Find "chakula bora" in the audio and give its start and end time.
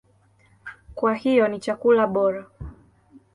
1.59-2.45